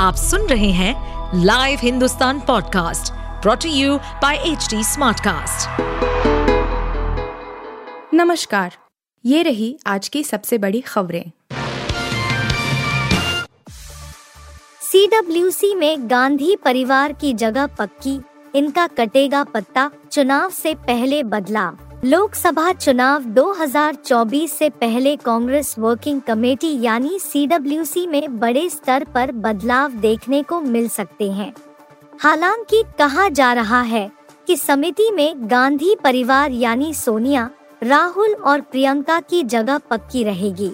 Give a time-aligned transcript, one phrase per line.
[0.00, 5.80] आप सुन रहे हैं live Hindustan podcast brought to you by H smartcast.
[8.14, 8.76] नमस्कार
[9.24, 11.30] ये रही आज की सबसे बड़ी खबरें
[14.82, 18.20] सीडब्ल्यूसी में गांधी परिवार की जगह पक्की
[18.54, 26.82] इनका कटेगा पत्ता चुनाव से पहले बदलाव लोकसभा चुनाव 2024 से पहले कांग्रेस वर्किंग कमेटी
[26.82, 31.52] यानी सीडब्ल्यूसी में बड़े स्तर पर बदलाव देखने को मिल सकते हैं।
[32.20, 34.10] हालाँकि कहा जा रहा है
[34.46, 37.50] कि समिति में गांधी परिवार यानी सोनिया,
[37.82, 40.72] राहुल और प्रियंका की जगह पक्की रहेगी।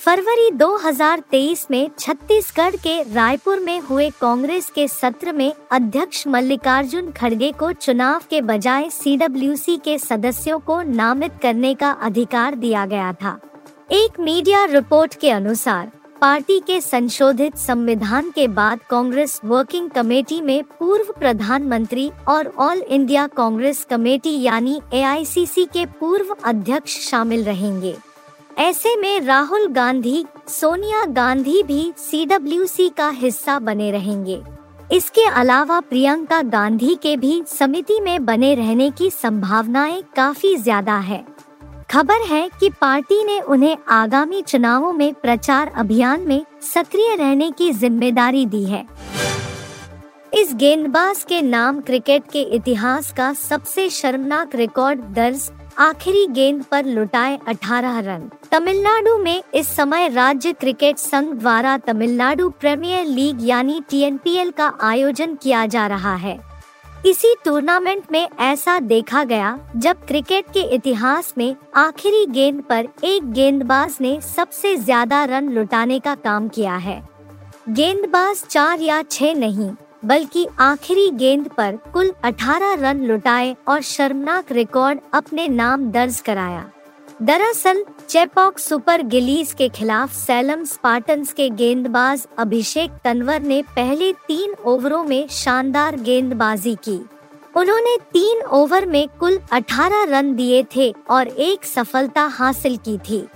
[0.00, 7.50] फरवरी 2023 में छत्तीसगढ़ के रायपुर में हुए कांग्रेस के सत्र में अध्यक्ष मल्लिकार्जुन खड़गे
[7.52, 13.38] को चुनाव के बजाय सीडब्ल्यूसी के सदस्यों को नामित करने का अधिकार दिया गया था।
[13.92, 20.62] एक मीडिया रिपोर्ट के अनुसार, पार्टी के संशोधित संविधान के बाद कांग्रेस वर्किंग कमेटी में
[20.78, 27.96] पूर्व प्रधानमंत्री और ऑल इंडिया कांग्रेस कमेटी यानी एआईसीसी के पूर्व अध्यक्ष शामिल रहेंगे।
[28.60, 34.40] ऐसे में राहुल गांधी, सोनिया गांधी भी सीडब्ल्यूसी का हिस्सा बने रहेंगे।
[34.92, 41.24] इसके अलावा प्रियंका गांधी के भी समिति में बने रहने की संभावनाएँ काफ़ी ज़्यादा है।
[41.90, 47.72] खबर है कि पार्टी ने उन्हें आगामी चुनावों में प्रचार अभियान में सक्रिय रहने की
[47.72, 48.86] ज़िम्मेदारी दी है।
[50.34, 55.50] इस गेंदबाज के नाम क्रिकेट के इतिहास का सबसे शर्मनाक रिकॉर्ड दर्ज
[55.80, 62.48] आखिरी गेंद पर लुटाए 18 रन। तमिलनाडु में इस समय राज्य क्रिकेट संघ द्वारा तमिलनाडु
[62.50, 66.38] प्रीमियर लीग यानी टीएनपीएल का आयोजन किया जा रहा है।
[67.06, 73.32] इसी टूर्नामेंट में ऐसा देखा गया, जब क्रिकेट के इतिहास में आखिरी गेंद पर एक
[73.32, 77.02] गेंदबाज ने सबसे ज़्यादा रन लुटाने का काम किया है।
[77.70, 79.70] गेंदबाज चार या छह नहीं
[80.04, 86.70] बल्कि आखिरी गेंद पर कुल 18 रन लुटाए और शर्मनाक रिकॉर्ड अपने नाम दर्ज कराया।
[87.22, 94.54] दरअसल, चेपॉक सुपर गिलीज के खिलाफ सैलम स्पार्टन्स के गेंदबाज अभिषेक तनवर ने पहले तीन
[94.64, 97.06] ओवरों में शानदार गेंदबाजी की।
[97.56, 103.28] उन्होंने तीन ओवर में कुल 18 रन दिए थे और एक सफलता हासिल की थी।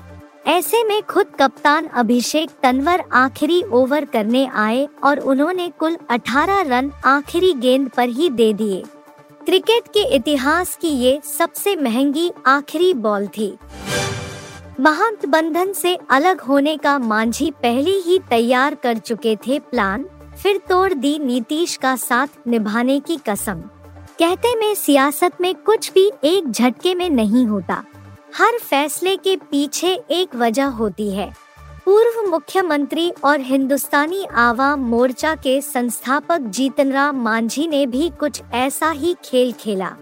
[0.47, 6.91] ऐसे में खुद कप्तान अभिषेक तनवर आखिरी ओवर करने आए और उन्होंने कुल 18 रन
[7.05, 8.83] आखिरी गेंद पर ही दे दिए।
[9.47, 13.57] क्रिकेट के इतिहास की ये सबसे महँगी आखिरी बॉल थी।
[14.81, 20.05] महागठबंधन से अलग होने का मांझी पहले ही तैयार कर चुके थे प्लान,
[20.43, 23.63] फिर तोड़ दी नीतीश का साथ निभाने की कसम।
[24.19, 27.85] कहते में सियासत में कुछ भी एक झटके में नहीं होता।
[28.37, 31.35] हर फैसले के पीछे एक वजह होती है।
[31.85, 38.91] पूर्व मुख्यमंत्री और हिंदुस्तानी आवाम मोर्चा के संस्थापक जीतन राम मांझी ने भी कुछ ऐसा
[38.91, 39.93] ही खेल खेला।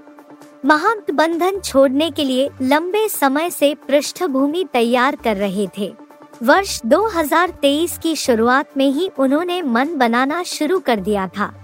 [0.65, 5.95] महागठबंधन छोड़ने के लिए लंबे समय से पृष्ठभूमि तैयार कर रहे थे।
[6.43, 11.62] वर्ष 2023 की शुरुआत में ही उन्होंने मन बनाना शुरू कर दिया था।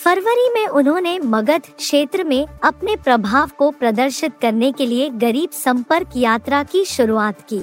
[0.00, 6.10] फरवरी में उन्होंने मगध क्षेत्र में अपने प्रभाव को प्रदर्शित करने के लिए गरीब संपर्क
[6.16, 7.60] यात्रा की शुरुआत की।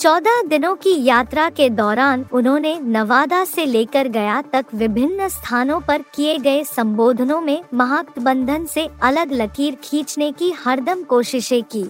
[0.00, 6.04] चौदह दिनों की यात्रा के दौरान उन्होंने नवादा से लेकर गया तक विभिन्न स्थानों पर
[6.14, 11.86] किए गए संबोधनों में महागठबंधन से अलग लकीर खींचने की हरदम कोशिशें की।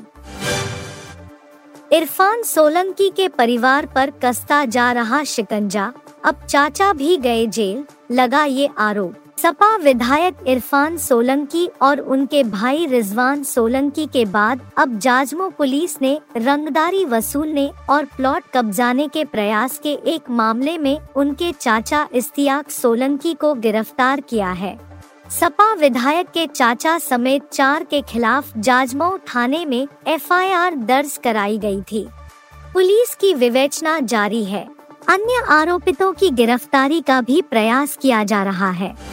[1.93, 5.93] इरफान सोलंकी के परिवार पर कसता जा रहा शिकंजा,
[6.25, 12.85] अब चाचा भी गए जेल, लगा ये आरोप। सपा विधायक इरफान सोलंकी और उनके भाई
[12.87, 19.79] रिजवान सोलंकी के बाद अब जाजमो पुलिस ने रंगदारी वसूलने और प्लॉट कब्जाने के प्रयास
[19.79, 24.79] के एक मामले में उनके चाचा इस्तियाक सोलंकी को गिरफ़्तार किया है।
[25.31, 31.83] सपा विधायक के चाचा समेत चार के खिलाफ जाजमऊ थाने में एफआईआर दर्ज कराई गई
[31.83, 32.07] थी।
[32.75, 34.67] पुलिस की विवेचना जारी है।
[35.09, 39.12] अन्य आरोपितों की गिरफ्तारी का भी प्रयास किया जा रहा है।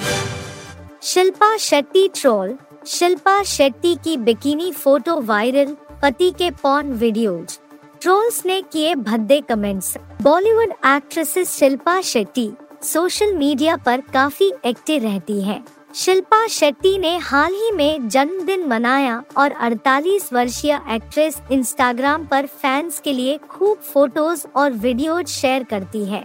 [1.02, 2.56] शिल्पा शेट्टी ट्रोल,
[2.88, 7.58] शिल्पा शेट्टी की बिकिनी फ़ोटो वायरल, पति के पॉन वीडियोज़
[8.02, 12.50] ट्रोल्स ने किए भद्दे comments Bollywood actresses Shilpa Shetty
[12.84, 15.64] social media पर काफ़ी एक्टिव रहती हैं।
[15.96, 23.00] शिल्पा शेट्टी ने हाल ही में जन्मदिन मनाया और 48 वर्षीय एक्ट्रेस इंस्टाग्राम पर फैंस
[23.00, 26.24] के लिए खूब फ़ोटोज़ और वीडियोज़ शेयर करती है।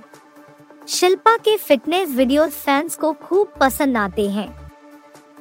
[0.88, 4.63] शिल्पा के फिटनेस वीडियो फैंस को खूब पसंद आते हैं।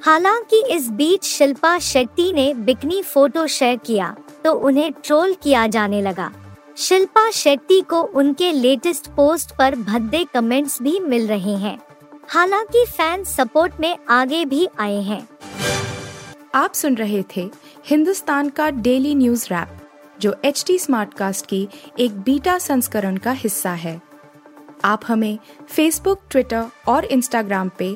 [0.04, 6.02] हालाँकि इस बीच शिल्पा शेट्टी ने बिकनी फ़ोटो शेयर किया तो उन्हें ट्रोल किया जाने
[6.02, 6.32] लगा।
[6.78, 11.78] शिल्पा शेट्टी को उनके लेटेस्ट पोस्ट पर भद्दे कमेंट्स भी मिल रहे हैं।
[12.30, 15.28] हालाँकि फ़ैन सपोर्ट में आगे भी आए हैं।
[16.56, 17.50] आप सुन रहे थे
[17.86, 19.78] हिंदुस्तान का डेली न्यूज़ रैप,
[20.22, 21.68] जो एच टी स्मार्टकास्ट की
[22.00, 24.02] एक बीटा संस्करण का हिस्सा है।
[24.86, 25.38] आप हमें
[25.70, 27.96] फेसबुक ट्विटर और इंस्टाग्राम पे